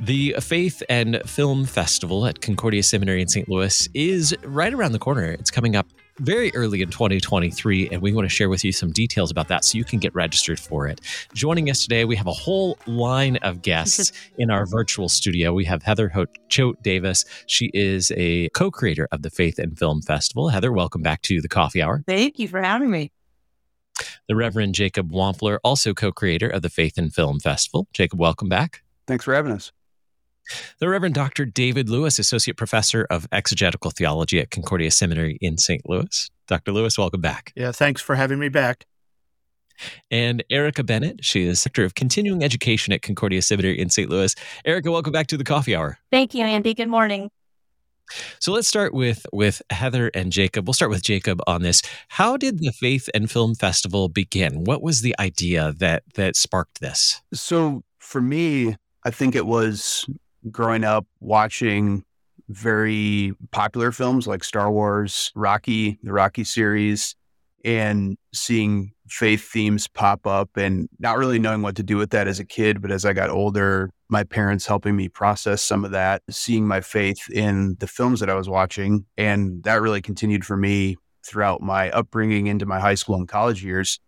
[0.00, 3.48] The Faith and Film Festival at Concordia Seminary in St.
[3.48, 5.30] Louis is right around the corner.
[5.30, 5.86] It's coming up
[6.18, 9.64] very early in 2023, and we want to share with you some details about that
[9.64, 11.00] so you can get registered for it.
[11.32, 15.52] Joining us today, we have a whole line of guests in our virtual studio.
[15.52, 17.24] We have Heather Ho- Choate Davis.
[17.46, 20.48] She is a co creator of the Faith and Film Festival.
[20.48, 22.02] Heather, welcome back to the Coffee Hour.
[22.06, 23.12] Thank you for having me.
[24.26, 27.86] The Reverend Jacob Wampfler, also co creator of the Faith and Film Festival.
[27.92, 28.82] Jacob, welcome back.
[29.06, 29.70] Thanks for having us.
[30.78, 31.44] The Reverend Dr.
[31.44, 35.88] David Lewis, Associate Professor of Exegetical Theology at Concordia Seminary in St.
[35.88, 36.30] Louis.
[36.46, 36.72] Dr.
[36.72, 37.52] Lewis, welcome back.
[37.56, 38.84] Yeah, thanks for having me back.
[40.10, 44.08] And Erika Bennett, she is Director of Continuing Education at Concordia Seminary in St.
[44.08, 44.34] Louis.
[44.64, 45.98] Erika, welcome back to the Coffee Hour.
[46.12, 46.74] Thank you, Andy.
[46.74, 47.30] Good morning.
[48.38, 50.68] So let's start with with Heather and Jacob.
[50.68, 51.82] We'll start with Jacob on this.
[52.08, 54.64] How did the Faith and Film Festival begin?
[54.64, 57.22] What was the idea that that sparked this?
[57.32, 60.06] So for me, I think it was
[60.50, 62.04] growing up watching
[62.48, 67.16] very popular films like Star Wars, Rocky, the Rocky series,
[67.64, 72.28] and seeing faith themes pop up and not really knowing what to do with that
[72.28, 72.82] as a kid.
[72.82, 76.80] But as I got older, my parents helping me process some of that, seeing my
[76.80, 79.06] faith in the films that I was watching.
[79.16, 83.64] And that really continued for me throughout my upbringing into my high school and college
[83.64, 83.98] years.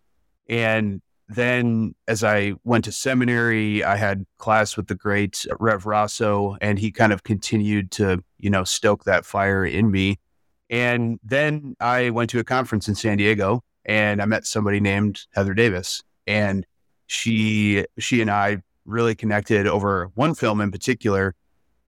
[0.47, 6.57] And then as I went to seminary, I had class with the great Rev Rossow,
[6.61, 10.19] and he kind of continued to, you know, stoke that fire in me.
[10.69, 15.21] And then I went to a conference in San Diego and I met somebody named
[15.33, 16.03] Heather Davis.
[16.25, 16.65] And
[17.07, 21.35] she she and I really connected over one film in particular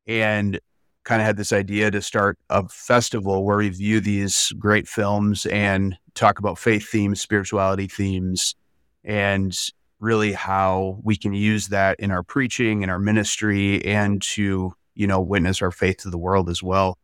[0.07, 0.59] and
[1.03, 5.45] kind of had this idea to start a festival where we view these great films
[5.47, 8.55] and talk about faith themes, spirituality themes,
[9.03, 9.55] and
[9.99, 15.07] really how we can use that in our preaching in our ministry and to you
[15.07, 16.97] know witness our faith to the world as well.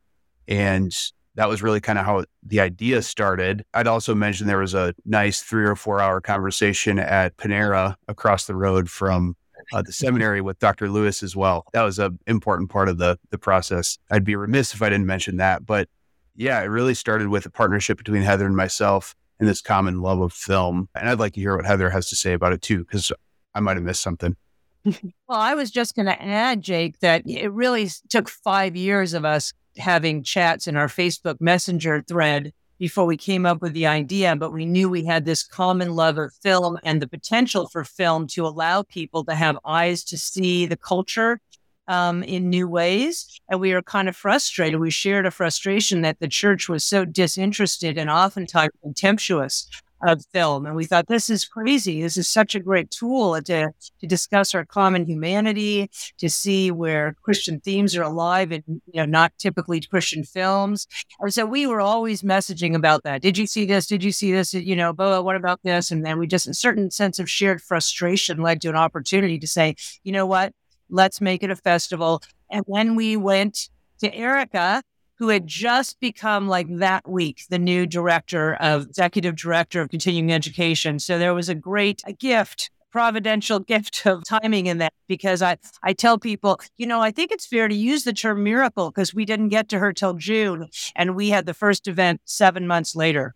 [0.47, 0.95] And
[1.35, 3.65] that was really kind of how the idea started.
[3.73, 8.45] I'd also mention there was a nice three or four hour conversation at panera across
[8.47, 9.35] the road from
[9.73, 11.65] uh, the seminary with dr lewis as well.
[11.73, 13.97] That was an important part of the the process.
[14.11, 15.89] I'd be remiss if i didn't mention that but
[16.35, 20.21] yeah it really started with a partnership between heather and myself and this common love
[20.21, 20.89] of film.
[20.95, 23.11] And I'd like to hear what Heather has to say about it too, because
[23.53, 24.35] I might have missed something.
[24.85, 29.25] well, I was just going to add, Jake, that it really took five years of
[29.25, 34.35] us having chats in our Facebook Messenger thread before we came up with the idea,
[34.35, 38.27] but we knew we had this common love of film and the potential for film
[38.27, 41.39] to allow people to have eyes to see the culture
[41.87, 43.39] um, in new ways.
[43.49, 44.79] And we were kind of frustrated.
[44.79, 49.69] We shared a frustration that the church was so disinterested and oftentimes contemptuous
[50.05, 50.65] of film.
[50.65, 52.01] And we thought, this is crazy.
[52.01, 57.15] This is such a great tool to, to discuss our common humanity, to see where
[57.23, 60.87] Christian themes are alive in you know, not typically Christian films.
[61.19, 63.21] And so we were always messaging about that.
[63.21, 63.87] Did you see this?
[63.87, 64.53] Did you see this?
[64.53, 65.91] You know, Boa, what about this?
[65.91, 69.47] And then we just, a certain sense of shared frustration led to an opportunity to
[69.47, 70.53] say, you know what?
[70.89, 72.21] Let's make it a festival.
[72.49, 73.69] And when we went
[73.99, 74.83] to Erika,
[75.17, 80.31] who had just become like that week the new director of executive director of continuing
[80.31, 80.99] education.
[80.99, 85.57] So there was a great a gift providential gift of timing in that because I,
[85.83, 89.13] I tell people, you know, I think it's fair to use the term miracle because
[89.13, 92.95] we didn't get to her till June and we had the first event seven months
[92.95, 93.35] later.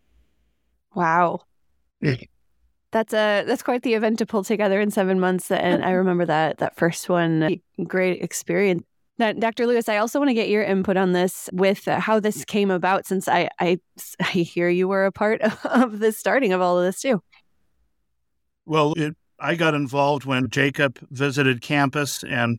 [0.94, 1.40] Wow.
[2.92, 6.26] That's a that's quite the event to pull together in seven months, and I remember
[6.26, 7.60] that that first one.
[7.84, 8.82] Great experience.
[9.18, 9.66] Now, Dr.
[9.66, 12.46] Lewis, I also want to get your input on this with how this mm.
[12.46, 13.78] came about, since I I,
[14.20, 17.22] I hear you were a part of the starting of all of this too.
[18.66, 22.58] Well, it, I got involved when Jacob visited campus and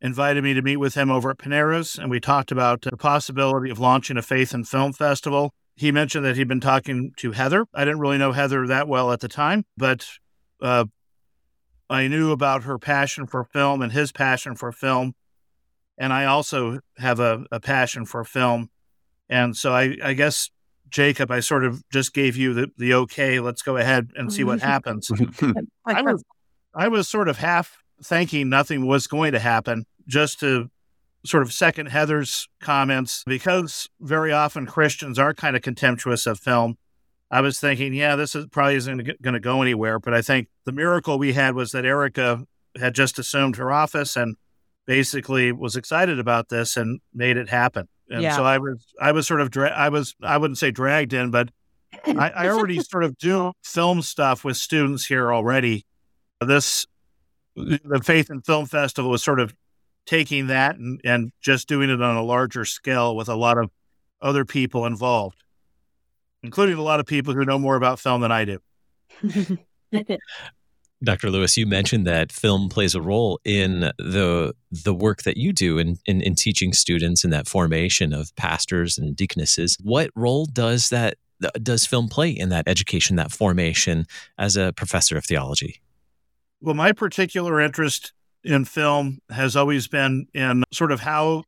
[0.00, 3.70] invited me to meet with him over at Panera's, and we talked about the possibility
[3.70, 7.66] of launching a faith and film festival he mentioned that he'd been talking to Heather.
[7.74, 10.06] I didn't really know Heather that well at the time, but
[10.62, 10.86] uh,
[11.90, 15.14] I knew about her passion for film and his passion for film.
[15.98, 18.70] And I also have a, a passion for film.
[19.28, 20.50] And so I, I, guess,
[20.88, 24.44] Jacob, I sort of just gave you the, the okay, let's go ahead and see
[24.44, 25.10] what happens.
[25.86, 26.24] I, was,
[26.74, 30.70] I was sort of half thinking nothing was going to happen just to
[31.26, 36.76] sort of second Heather's comments, because very often Christians are kind of contemptuous of film,
[37.30, 39.98] I was thinking, yeah, this is probably isn't going to go anywhere.
[39.98, 42.44] But I think the miracle we had was that Erika
[42.78, 44.36] had just assumed her office and
[44.86, 47.88] basically was excited about this and made it happen.
[48.08, 48.36] And Yeah.
[48.36, 51.30] so I was, I was sort of, dra- I was, I wouldn't say dragged in,
[51.32, 51.50] but
[52.06, 55.84] I, I already sort of do film stuff with students here already.
[56.40, 56.86] This,
[57.56, 59.54] the Faith and Film Festival was sort of
[60.06, 63.70] taking that and, and just doing it on a larger scale with a lot of
[64.22, 65.42] other people involved,
[66.42, 68.58] including a lot of people who know more about film than I do.
[71.04, 71.30] Dr.
[71.30, 75.78] Lewis, you mentioned that film plays a role in the the work that you do
[75.78, 79.76] in, in, in teaching students in that formation of pastors and deaconesses.
[79.82, 81.18] What role does that
[81.62, 84.06] does film play in that education, that formation
[84.38, 85.82] as a professor of theology?
[86.62, 88.12] Well, my particular interest
[88.46, 91.42] in film has always been in sort of how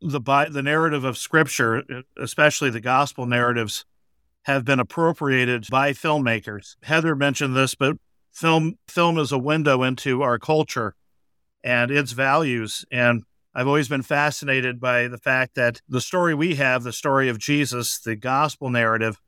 [0.00, 1.84] the the narrative of Scripture,
[2.16, 3.84] especially the gospel narratives,
[4.44, 6.76] have been appropriated by filmmakers.
[6.82, 7.96] Heather mentioned this, but
[8.32, 10.94] film film is a window into our culture
[11.62, 12.84] and its values.
[12.90, 13.24] And
[13.54, 17.38] I've always been fascinated by the fact that the story we have, the story of
[17.38, 19.20] Jesus, the gospel narrative,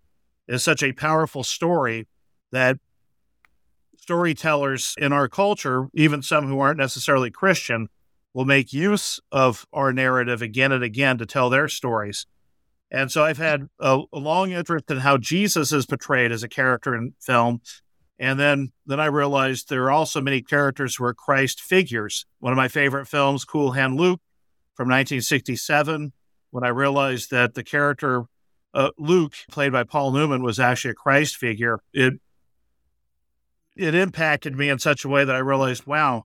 [0.48, 2.06] is such a powerful story
[2.50, 2.78] that
[4.10, 7.86] storytellers in our culture, even some who aren't necessarily Christian,
[8.34, 12.26] will make use of our narrative again and again to tell their stories.
[12.90, 16.48] And so I've had a, a long interest in how Jesus is portrayed as a
[16.48, 17.60] character in film.
[18.18, 22.26] And then, then I realized there are also many characters who are Christ figures.
[22.40, 24.20] One of my favorite films, Cool Hand Luke,
[24.74, 26.12] from 1967,
[26.50, 28.24] when I realized that the character
[28.74, 31.78] uh, Luke, played by Paul Newman, was actually a Christ figure.
[31.92, 32.14] It
[33.80, 36.24] it impacted me in such a way that I realized, wow,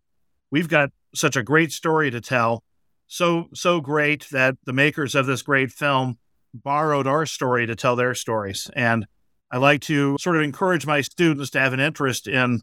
[0.51, 2.63] we've got such a great story to tell.
[3.07, 6.17] So so great that the makers of this great film
[6.53, 8.69] borrowed our story to tell their stories.
[8.75, 9.07] And
[9.51, 12.61] I like to sort of encourage my students to have an interest in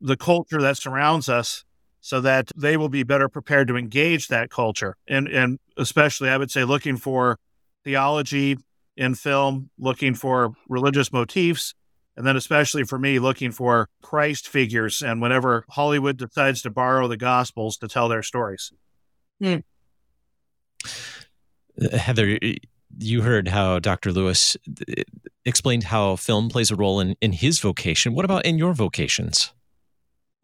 [0.00, 1.64] the culture that surrounds us
[2.00, 4.96] so that they will be better prepared to engage that culture.
[5.08, 7.38] And and especially I would say looking for
[7.82, 8.58] theology
[8.96, 11.74] in film, looking for religious motifs,
[12.16, 17.08] and then especially for me, looking for Christ figures and whenever Hollywood decides to borrow
[17.08, 18.72] the gospels to tell their stories.
[21.80, 22.38] Uh, Heather,
[22.98, 24.12] you heard how Dr.
[24.12, 24.56] Lewis
[24.88, 25.02] uh,
[25.44, 28.14] explained how film plays a role in, in his vocation.
[28.14, 29.52] What about in your vocations?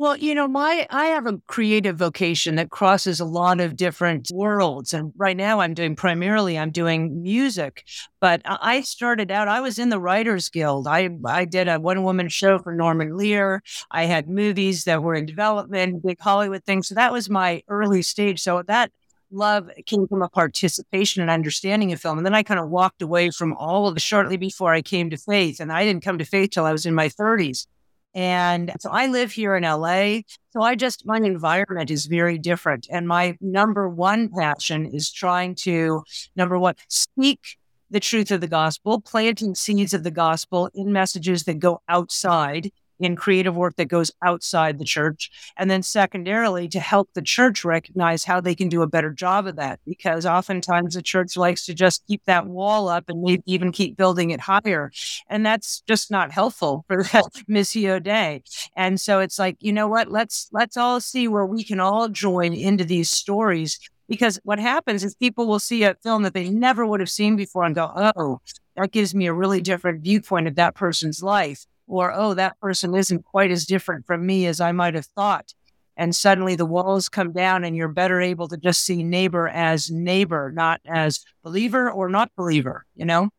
[0.01, 4.31] Well, you know, my I have a creative vocation that crosses a lot of different
[4.33, 7.85] worlds, and right now I'm doing primarily I'm doing music.
[8.19, 10.87] But I started out I was in the Writers Guild.
[10.87, 13.63] I I did a one woman show for Norman Lear.
[13.91, 16.89] I had movies that were in development, big Hollywood things.
[16.89, 18.41] So that was my early stage.
[18.41, 18.91] So that
[19.31, 22.17] love came from a participation and understanding of film.
[22.17, 25.11] And then I kind of walked away from all of it shortly before I came
[25.11, 25.61] to faith.
[25.61, 27.67] And I didn't come to faith till I was in my 30s.
[28.15, 30.21] And so I live here in LA.
[30.53, 32.89] So I just, my environment is very different.
[32.91, 36.03] And my number one passion is trying to,
[36.35, 37.57] number one, speak
[37.91, 42.71] the truth of the gospel, planting seeds of the gospel in messages that go outside,
[43.01, 45.31] in creative work that goes outside the church.
[45.57, 49.47] And then secondarily, to help the church recognize how they can do a better job
[49.47, 49.81] of that.
[49.87, 53.97] Because oftentimes the church likes to just keep that wall up and maybe even keep
[53.97, 54.93] building it higher.
[55.29, 58.43] And that's just not helpful for that Missio Dei.
[58.77, 60.11] And so it's like, you know what?
[60.11, 63.79] Let's let's all see where we can all join into these stories.
[64.09, 67.37] Because what happens is people will see a film that they never would have seen
[67.37, 68.41] before and go, oh,
[68.77, 71.65] that gives me a really different viewpoint of that person's life.
[71.91, 75.53] Or, oh, that person isn't quite as different from me as I might have thought.
[75.97, 79.91] And suddenly the walls come down and you're better able to just see neighbor as
[79.91, 83.31] neighbor, not as believer or not believer, you know?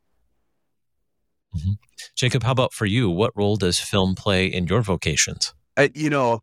[1.56, 1.72] Mm-hmm.
[2.18, 3.10] Jacob, how about for you?
[3.10, 5.54] What role does film play in your vocations?
[5.78, 6.42] I, you know,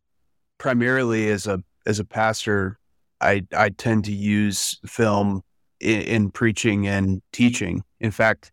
[0.56, 2.78] primarily as a as a pastor,
[3.20, 5.42] I I tend to use film
[5.80, 7.82] in, in preaching and teaching.
[8.00, 8.50] In fact,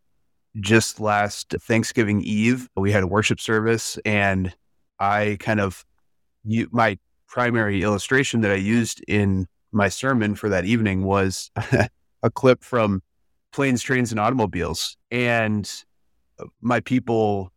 [0.60, 4.54] just last Thanksgiving Eve, we had a worship service, and
[5.00, 5.86] I kind of
[6.44, 6.98] you, my
[7.28, 11.52] primary illustration that I used in my sermon for that evening was
[12.24, 13.02] a clip from
[13.52, 15.70] Planes, Trains, and Automobiles, and
[16.40, 17.52] uh, my people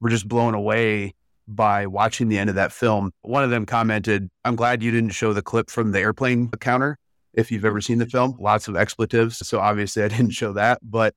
[0.00, 1.14] were just blown away
[1.48, 3.10] by watching the end of that film.
[3.22, 6.98] One of them commented, I'm glad you didn't show the clip from the airplane counter.
[7.32, 9.46] If you've ever seen the film, lots of expletives.
[9.46, 10.78] So obviously I didn't show that.
[10.82, 11.14] But,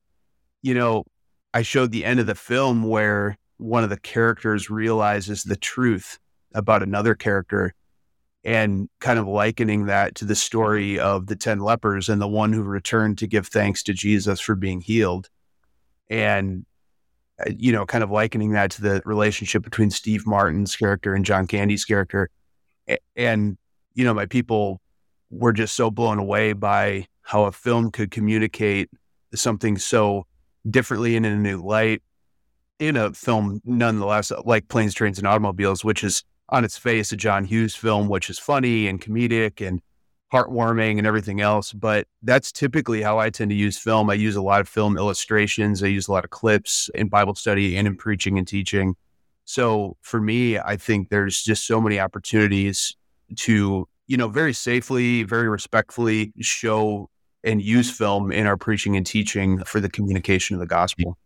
[0.62, 1.04] you know,
[1.54, 6.20] I showed the end of the film where one of the characters realizes the truth
[6.54, 7.74] about another character.
[8.44, 12.52] and kind of likening that to the story of the 10 lepers and the one
[12.52, 15.30] who returned to give thanks to Jesus for being healed.
[16.10, 16.66] And,
[17.40, 21.24] uh, you know, kind of likening that to the relationship between Steve Martin's character and
[21.24, 22.30] John Candy's character.
[23.16, 23.58] And,
[23.94, 24.82] you know, my people
[25.30, 28.90] were just so blown away by how a film could communicate
[29.36, 30.26] something so
[30.70, 32.02] differently and in a new light
[32.82, 37.16] in a film, nonetheless, like Planes, Trains, and Automobiles, which is on its face a
[37.16, 39.82] John Hughes film, which is funny and comedic and
[40.34, 41.74] heartwarming and everything else.
[41.74, 44.10] But that's typically how I tend to use film.
[44.10, 47.36] I use a lot of film illustrations, I use a lot of clips in Bible
[47.36, 48.96] study and in preaching and teaching.
[49.46, 52.96] So for me, I think there's just so many opportunities
[53.38, 57.10] to, you know, very safely, very respectfully show
[57.44, 61.18] and use film in our preaching and teaching for the communication of the gospel.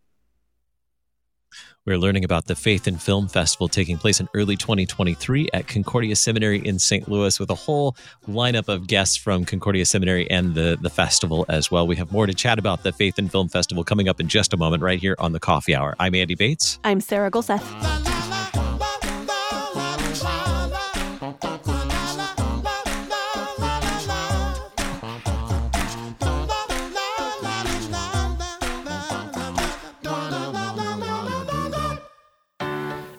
[1.86, 6.16] We're learning about the Faith and Film Festival taking place in early 2023 at Concordia
[6.16, 7.08] Seminary in St.
[7.08, 7.96] Louis with a whole
[8.28, 11.86] lineup of guests from Concordia Seminary and the, the festival as well.
[11.86, 14.52] We have more to chat about the Faith and Film Festival coming up in just
[14.52, 15.96] a moment right here on the Coffee Hour.
[16.00, 16.80] I'm Andy Bates.
[16.84, 17.95] I'm Sarah Gulseth.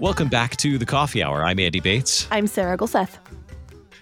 [0.00, 1.44] Welcome back to the Coffee Hour.
[1.44, 2.26] I'm Andy Bates.
[2.32, 3.18] I'm Sarah Gulseth.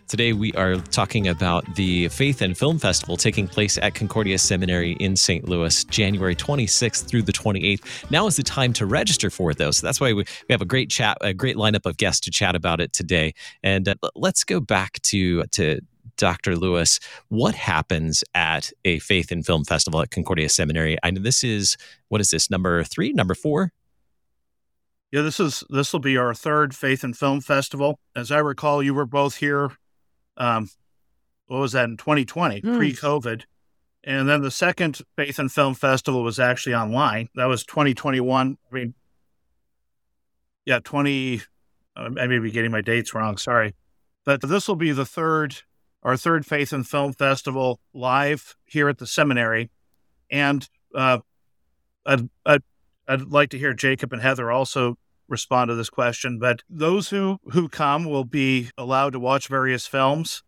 [0.07, 4.93] Today, we are talking about the Faith and Film Festival taking place at Concordia Seminary
[4.93, 5.47] in St.
[5.47, 8.11] Louis, January 26th through the 28th.
[8.11, 9.73] Now is the time to register for it, though.
[9.73, 12.31] So that's why we, we have a great chat, a great lineup of guests to
[12.31, 13.35] chat about it today.
[13.63, 15.81] And uh, let's go back to, to
[16.19, 16.57] Dr.
[16.57, 20.99] Lewis, what happens at a faith and film festival at Concordia Seminary?
[21.03, 21.77] I know this is
[22.09, 23.73] what is this number three, number four?
[25.11, 27.99] Yeah, this is this will be our third faith and film festival.
[28.15, 29.71] As I recall, you were both here.
[30.37, 30.69] Um,
[31.47, 32.77] what was that in 2020, mm.
[32.77, 33.45] pre-COVID?
[34.05, 37.29] And then the second faith and film festival was actually online.
[37.35, 38.59] That was 2021.
[38.71, 38.95] I mean,
[40.67, 41.43] yeah, 20.
[41.97, 43.39] Uh, I may be getting my dates wrong.
[43.39, 43.75] Sorry,
[44.27, 45.57] but this will be the third
[46.03, 49.71] our third Faith and Film Festival live here at the seminary.
[50.31, 51.19] And uh,
[52.07, 52.63] I'd, I'd,
[53.07, 54.97] I'd like to hear Jacob and Heather also
[55.29, 56.39] respond to this question.
[56.39, 60.43] But those who, who come will be allowed to watch various films,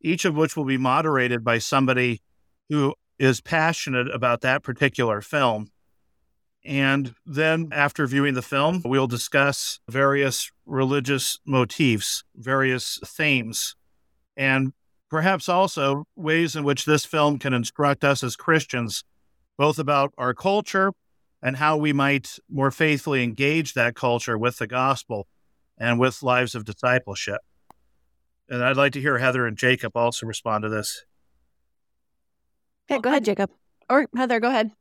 [0.00, 2.22] each of which will be moderated by somebody
[2.68, 5.70] who is passionate about that particular film.
[6.64, 13.76] And then after viewing the film, we'll discuss various religious motifs, various themes,
[14.36, 14.72] and
[15.10, 19.04] perhaps also ways in which this film can instruct us as Christians,
[19.56, 20.92] both about our culture
[21.42, 25.26] and how we might more faithfully engage that culture with the gospel
[25.78, 27.40] and with lives of discipleship.
[28.48, 31.04] And I'd like to hear Heather and Jacob also respond to this.
[32.90, 33.50] Okay, go ahead, Jacob.
[33.88, 34.72] Or Heather, go ahead.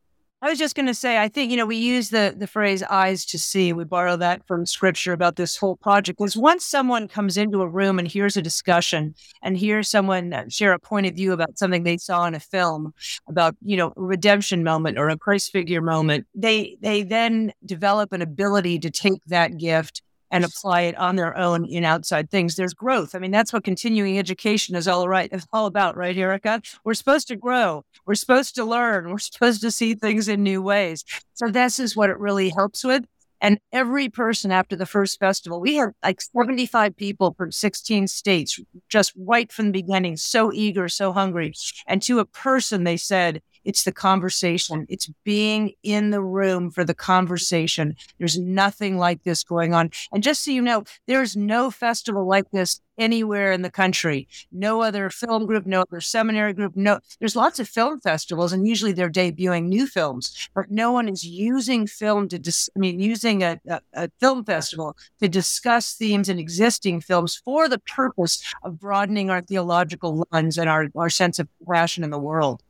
[0.43, 2.83] I was just going to say, I think, you know, we use the, the phrase
[2.83, 3.71] eyes to see.
[3.71, 6.17] We borrow that from scripture about this whole project.
[6.17, 10.43] Because once someone comes into a room and hears a discussion and hears someone uh,
[10.49, 12.93] share a point of view about something they saw in a film
[13.29, 18.11] about, you know, a redemption moment or a Christ figure moment, they, they then develop
[18.11, 20.01] an ability to take that gift
[20.33, 22.55] and apply it on their own in outside things.
[22.55, 23.13] There's growth.
[23.13, 26.59] I mean, that's what continuing education is all right, all about, right, Erika?
[26.83, 27.85] We're supposed to grow.
[28.07, 29.11] We're supposed to learn.
[29.11, 31.05] We're supposed to see things in new ways.
[31.35, 33.05] So this is what it really helps with.
[33.41, 38.59] And every person after the first festival, we had like 75 people from 16 states,
[38.89, 41.53] just right from the beginning, so eager, so hungry.
[41.85, 44.85] And to a person, they said, it's the conversation.
[44.89, 47.95] It's being in the room for the conversation.
[48.17, 49.91] There's nothing like this going on.
[50.11, 54.27] And just so you know, there's no festival like this anywhere in the country.
[54.51, 56.75] No other film group, no other seminary group.
[56.75, 61.09] No, there's lots of film festivals, and usually they're debuting new films, but no one
[61.09, 62.39] is using film to.
[62.39, 67.41] Dis- I mean, using a, a, a film festival to discuss themes in existing films
[67.43, 72.09] for the purpose of broadening our theological lens and our, our sense of passion in
[72.09, 72.61] the world.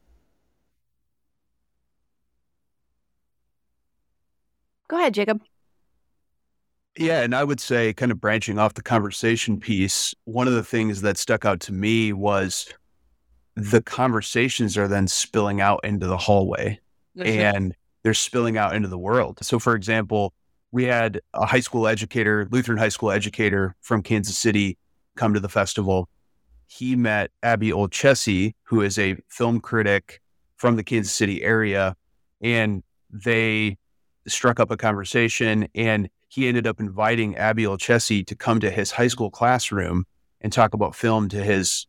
[4.93, 5.41] Go ahead, Jacob.
[6.95, 10.63] Yeah, and I would say, kind of branching off the conversation piece, one of the
[10.63, 12.71] things that stuck out to me was
[13.55, 16.79] the conversations are then spilling out into the hallway
[17.17, 19.39] and they're spilling out into the world.
[19.41, 20.31] So, for example,
[20.71, 24.77] we had a high school educator, Lutheran high school educator from Kansas City,
[25.15, 26.07] come to the festival.
[26.67, 30.21] He met Abby Olcese, who is a film critic
[30.55, 31.95] from the Kansas City area,
[32.41, 33.79] and they
[34.27, 35.67] struck up a conversation.
[35.75, 40.05] And he ended up inviting Abby Olcese to come to his high school classroom
[40.41, 41.87] and talk about film to his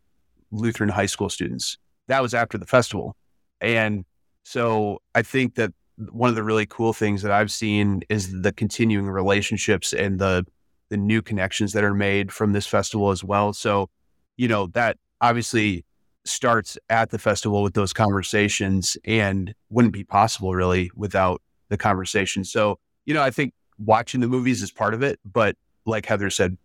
[0.51, 1.79] Lutheran high school students.
[2.09, 3.17] That was after the festival.
[3.61, 4.05] And
[4.45, 5.73] so I think that
[6.11, 10.45] one of the really cool things that I've seen is the continuing relationships and the
[10.91, 13.53] the new connections that are made from this festival as well.
[13.55, 13.89] So,
[14.37, 15.85] you know, that obviously
[16.27, 22.45] starts at the festival with those conversations and wouldn't be possible really without the conversation.
[22.45, 25.57] So, you know, I think watching the movies is part of it, but
[25.87, 26.57] like Heather said,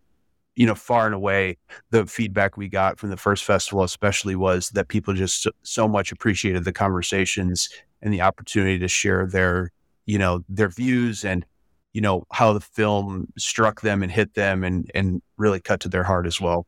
[0.56, 1.56] you know, far and away,
[1.90, 6.12] the feedback we got from the first festival, especially, was that people just so, much
[6.12, 7.68] appreciated the conversations
[8.02, 9.70] and the opportunity to share their,
[10.06, 11.46] you know, their views and,
[11.92, 15.88] you know, how the film struck them and hit them and and really cut to
[15.88, 16.66] their heart as well.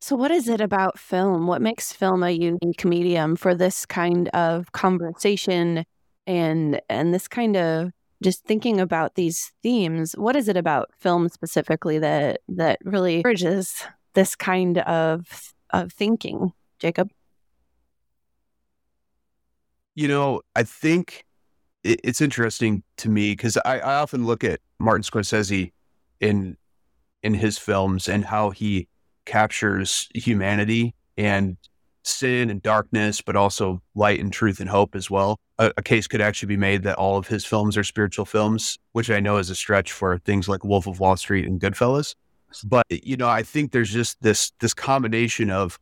[0.00, 1.46] So, what is it about film?
[1.46, 5.84] What makes film a unique medium for this kind of conversation
[6.26, 7.90] and and this kind of
[8.22, 13.84] just thinking about these themes, what is it about film specifically that that really encourages
[14.14, 17.10] this kind of of thinking, Jacob?
[19.94, 21.24] You know, I think
[21.84, 25.72] it, it's interesting to me because I, I often look at Martin Scorsese
[26.20, 26.56] in
[27.22, 28.88] in his films and how he
[29.24, 31.56] captures humanity and
[32.06, 35.38] sin and darkness, but also light and truth and hope as well.
[35.58, 38.78] A, a, case could actually be made that all of his films are spiritual films,
[38.92, 42.14] which I know is a stretch for things like Wolf of Wall Street and Goodfellas.
[42.64, 45.78] But you know, I think there's just this this combination of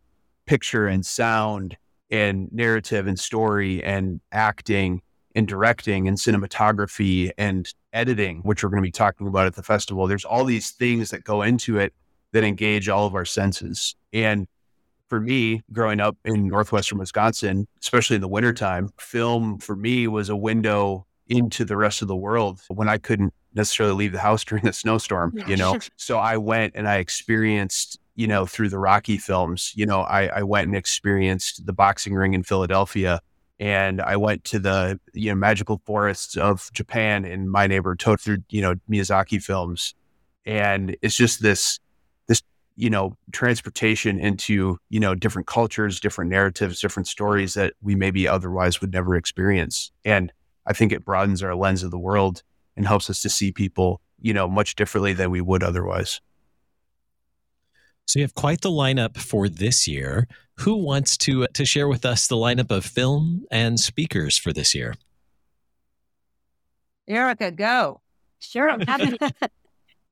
[0.46, 1.76] picture and sound
[2.10, 5.02] and narrative and story and acting
[5.34, 9.62] and directing and cinematography and editing, which we're going to be talking about at the
[9.62, 10.06] festival.
[10.06, 11.92] There's all these things that go into it
[12.32, 13.94] that engage all of our senses.
[14.12, 14.46] And
[15.14, 20.28] for me, growing up in northwestern Wisconsin, especially in the wintertime, film for me was
[20.28, 24.44] a window into the rest of the world when I couldn't necessarily leave the house
[24.44, 25.78] during the snowstorm, you know?
[25.96, 30.26] so I went and I experienced, you know, through the Rocky films, you know, I,
[30.26, 33.20] I went and experienced the boxing ring in Philadelphia
[33.60, 38.38] and I went to the, you know, magical forests of Japan in my neighbor through,
[38.50, 39.94] you know, Miyazaki films.
[40.44, 41.78] And it's just this
[42.76, 48.26] you know transportation into you know different cultures different narratives different stories that we maybe
[48.26, 49.92] otherwise would never experience.
[50.04, 50.32] And
[50.66, 52.42] i think it broadens our lens of the world
[52.76, 56.20] and helps us to see people you know much differently than we would otherwise.
[58.06, 60.28] So you have quite the lineup for this year.
[60.58, 64.74] Who wants to to share with us the lineup of film and speakers for this
[64.74, 64.94] year?
[67.08, 68.00] Erika go.
[68.40, 69.16] Sure i'm happy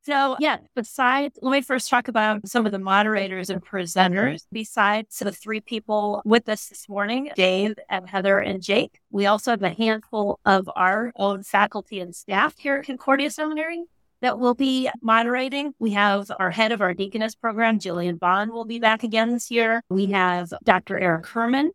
[0.04, 4.44] So, yeah, besides, let me first talk about some of the moderators and presenters.
[4.50, 9.52] Besides the three people with us this morning, Dave and Heather and Jake, we also
[9.52, 13.84] have a handful of our own faculty and staff here at Concordia Seminary
[14.22, 15.72] that will be moderating.
[15.78, 19.52] We have our head of our deaconess program, Jillian Bond, will be back again this
[19.52, 19.82] year.
[19.88, 20.98] We have Dr.
[20.98, 21.70] Erik Herrmann,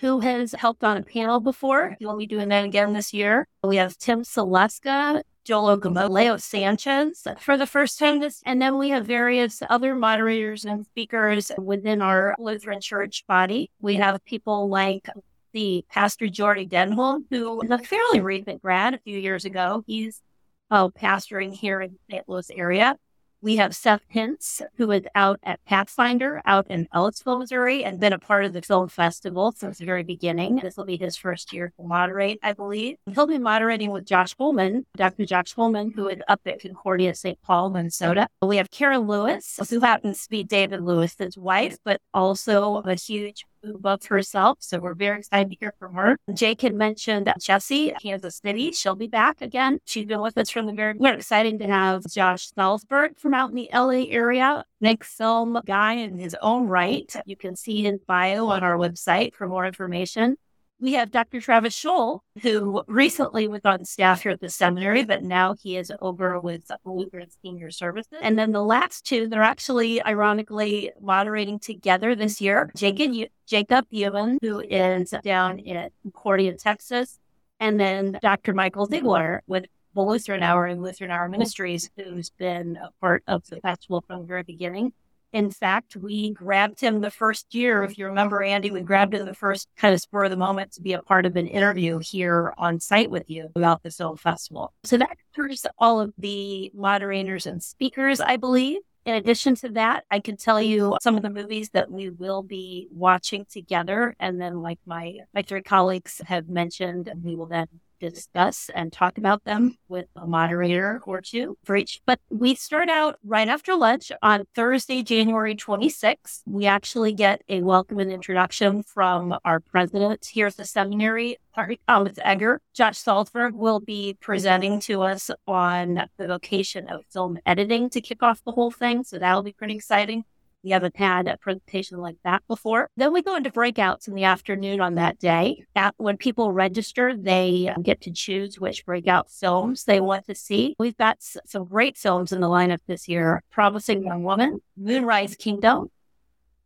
[0.00, 1.96] who has helped on a panel before.
[1.98, 3.46] He will be doing that again this year.
[3.62, 8.78] We have Tim Saleska, Joel Okamoto, Leo Sanchez for the first time this, and then
[8.78, 13.70] we have various other moderators and speakers within our Lutheran church body.
[13.80, 15.08] We have people like
[15.52, 19.82] the Pastor Jordy Denholm, who is a fairly recent grad a few years ago.
[19.86, 20.22] He's
[20.70, 22.28] uh, pastoring here in the St.
[22.28, 22.96] Louis area.
[23.44, 28.12] We have Seth Hintz, who is out at Pathfinder out in Ellisville, Missouri, and been
[28.12, 30.60] a part of the film festival since the very beginning.
[30.62, 32.98] This will be his first year to moderate, I believe.
[33.12, 35.26] He'll be moderating with Josh Holman, Dr.
[35.26, 37.42] Josh Holman, who is up at Concordia St.
[37.42, 38.28] Paul, Minnesota.
[38.42, 43.44] We have Karen Lewis, who happens to be David Lewis's wife, but also a huge
[43.64, 44.58] above herself.
[44.60, 46.18] So we're very excited to hear from her.
[46.32, 48.72] Jake had mentioned Jesse, Kansas City.
[48.72, 49.78] She'll be back again.
[49.84, 53.50] She's been with us from the very We're excited to have Josh Salzberg from out
[53.50, 57.14] in the LA area, Nick film guy in his own right.
[57.26, 60.36] You can see his bio on our website for more information
[60.82, 61.40] we have Dr.
[61.40, 65.92] Travis Scholl, who recently was on staff here at the seminary, but now he is
[66.00, 68.18] over with Lutheran Senior Services.
[68.20, 72.70] And then the last two, they're actually ironically moderating together this year.
[72.76, 73.12] Jacob,
[73.46, 77.20] Jacob Ewan, who is down in Concordia, Texas,
[77.60, 78.52] and then Dr.
[78.52, 83.46] Michael Ziegler with the Lutheran Hour and Lutheran Hour Ministries, who's been a part of
[83.46, 84.92] the festival from the very beginning.
[85.32, 87.82] In fact, we grabbed him the first year.
[87.84, 90.72] If you remember, Andy, we grabbed him the first kind of spur of the moment
[90.72, 94.18] to be a part of an interview here on site with you about the film
[94.18, 94.74] festival.
[94.84, 98.80] So that covers all of the moderators and speakers, I believe.
[99.04, 102.42] In addition to that, I can tell you some of the movies that we will
[102.42, 104.14] be watching together.
[104.20, 107.66] And then, like my, my three colleagues have mentioned, we will then
[108.10, 112.00] discuss and talk about them with a moderator or two for each.
[112.06, 116.42] But we start out right after lunch on Thursday, January 26th.
[116.46, 121.80] We actually get a welcome and introduction from our president here at the seminary, Sorry,
[121.88, 122.60] um, Thomas Egger.
[122.74, 128.22] Josh Salzberg will be presenting to us on the vocation of film editing to kick
[128.22, 129.04] off the whole thing.
[129.04, 130.24] So that'll be pretty exciting.
[130.62, 132.88] We haven't had a presentation like that before.
[132.96, 135.64] Then we go into breakouts in the afternoon on that day.
[135.74, 140.34] At, when people register, they uh, get to choose which breakout films they want to
[140.34, 140.76] see.
[140.78, 145.90] We've got some great films in the lineup this year Promising Young Woman, Moonrise Kingdom,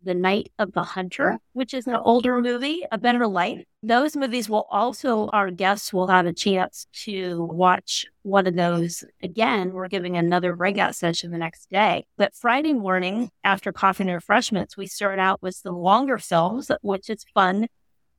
[0.02, 3.64] the Night of the Hunter, which is an older movie, A Better Life.
[3.82, 9.04] Those movies will also, our guests will have a chance to watch one of those
[9.22, 9.72] again.
[9.72, 12.06] We're giving another breakout session the next day.
[12.16, 17.10] But Friday morning, after coffee and refreshments, we start out with the longer films, which
[17.10, 17.68] is fun.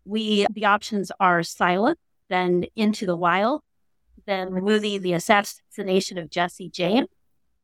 [0.06, 3.62] We, the options are Silent, then Into the Wild,
[4.26, 7.08] then the movie The Assassination of Jesse James,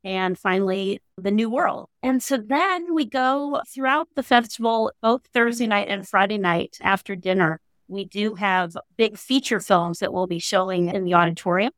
[0.04, 1.90] and finally the new world.
[2.02, 7.16] And so then we go throughout the festival, both Thursday night and Friday night after
[7.16, 7.60] dinner.
[7.88, 11.72] We do have big feature films that we'll be showing in the auditorium.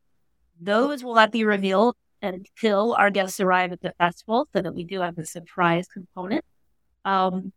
[0.60, 4.84] Those will not be revealed until our guests arrive at the festival, so that we
[4.84, 6.44] do have a surprise component.
[7.04, 7.54] Um,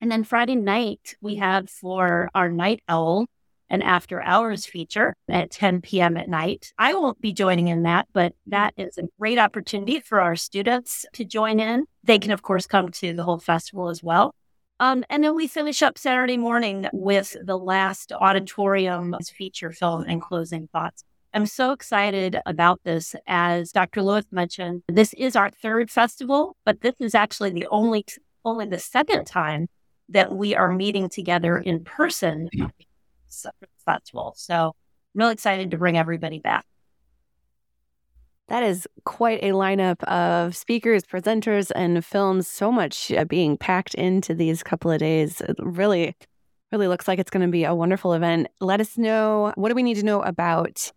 [0.00, 3.26] and then Friday night, we have for our night owl
[3.68, 6.16] an after hours feature at 10 p.m.
[6.16, 6.72] at night.
[6.78, 11.04] I won't be joining in that, but that is a great opportunity for our students
[11.14, 11.86] to join in.
[12.04, 14.34] They can, of course, come to the whole festival as well.
[14.78, 20.20] Um, and then we finish up Saturday morning with the last auditorium feature film and
[20.20, 21.02] closing thoughts.
[21.32, 23.14] I'm so excited about this.
[23.26, 24.02] As Dr.
[24.02, 28.04] Lewis mentioned, this is our third festival, but this is actually the only
[28.44, 29.68] only the second time
[30.08, 32.48] that we are meeting together in person
[33.84, 34.34] festival.
[34.36, 34.74] So
[35.14, 36.64] I'm really excited to bring everybody back.
[38.48, 42.46] That is quite a lineup of speakers, presenters, and films.
[42.46, 45.40] So much uh, being packed into these couple of days.
[45.40, 46.14] It really,
[46.70, 48.46] really looks like it's going to be a wonderful event.
[48.60, 50.92] Let us know what do we need to know about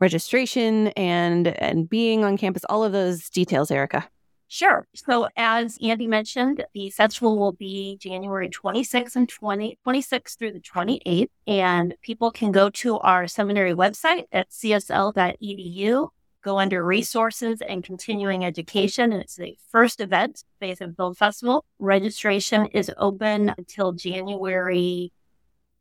[0.00, 2.64] registration and and being on campus.
[2.70, 4.08] All of those details, Erika.
[4.48, 4.86] Sure.
[4.94, 10.60] So as Andy mentioned, the festival will be January 26th and 20, 26th through the
[10.60, 11.28] 28th.
[11.46, 16.08] And people can go to our seminary website at csl.edu,
[16.42, 19.12] go under resources and continuing education.
[19.12, 21.64] And it's the first event, Faith and Film Festival.
[21.78, 25.10] Registration is open until January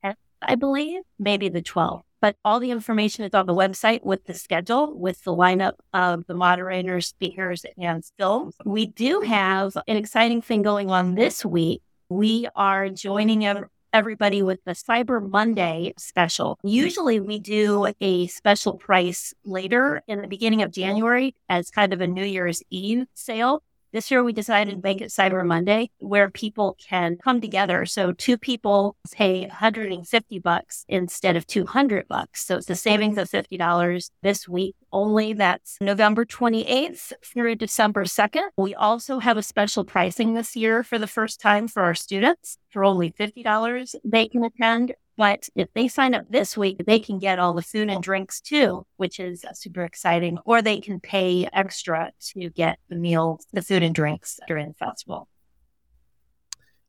[0.04, 4.23] 10th, I believe, maybe the 12th but all the information is on the website with
[4.23, 8.55] the schedule, with the lineup of the moderators, speakers, and films.
[8.63, 11.81] We do have an exciting thing going on this week.
[12.07, 13.45] We are joining
[13.91, 16.59] everybody with the Cyber Monday special.
[16.63, 21.99] Usually we do a special price later in the beginning of January as kind of
[21.99, 23.63] a New Year's Eve sale.
[23.93, 25.06] This year we decided to make mm-hmm.
[25.06, 27.86] it Cyber Monday where people can come together.
[27.86, 32.43] So two people pay 150 bucks instead of 200 bucks.
[32.43, 35.34] So it's a savings of $50 this week only.
[35.34, 38.49] That's November 28th through December 2nd.
[38.58, 42.58] We also have a special pricing this year for the first time for our students.
[42.71, 47.19] For only $50, they can attend but if they sign up this week, they can
[47.19, 48.02] get all the food and oh.
[48.02, 50.38] drinks too, which is super exciting.
[50.45, 54.73] Or they can pay extra to get the meals, the food and drinks during the
[54.73, 55.28] festival.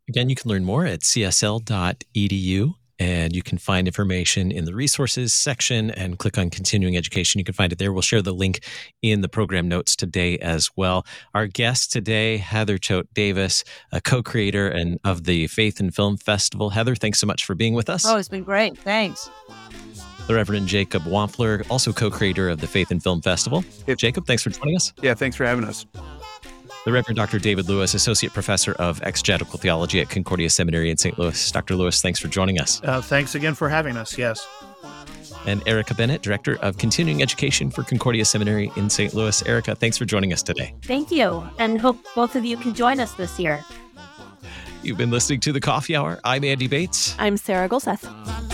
[0.09, 5.35] Again, you can learn more at csl.edu and you can find information in the resources
[5.35, 7.39] section and click on continuing education.
[7.39, 7.93] You can find it there.
[7.93, 8.65] We'll share the link
[9.03, 11.05] in the program notes today as well.
[11.35, 13.63] Our guest today, Heather Choate Davis,
[13.93, 16.71] a co-creator and of the Faith and Film Festival.
[16.71, 18.07] Heather, thanks so much for being with us.
[18.07, 18.79] Oh, it's been great.
[18.79, 19.29] Thanks.
[20.27, 23.63] The Reverend Jacob Wampfler, also co-creator of the Faith and Film Festival.
[23.99, 24.95] Jacob, thanks for joining us.
[25.03, 25.85] Yeah, thanks for having us
[26.85, 27.39] the Reverend Dr.
[27.39, 31.19] David Lewis, Associate Professor of Exegetical Theology at Concordia Seminary in St.
[31.19, 31.51] Louis.
[31.51, 31.77] Dr.
[31.77, 32.81] Lewis, thanks for joining us.
[32.85, 34.17] Uh, thanks again for having us.
[34.19, 34.47] Yes.
[35.47, 39.15] And Erika Bennett, Director of Continuing Education for Concordia Seminary in St.
[39.15, 39.43] Louis.
[39.47, 40.75] Erika, thanks for joining us today.
[40.83, 41.47] Thank you.
[41.59, 43.65] And hope both of you can join us this year.
[44.83, 46.21] You've been listening to The Coffee Hour.
[46.25, 47.15] I'm Andy Bates.
[47.19, 48.54] I'm Sarah Gulseth.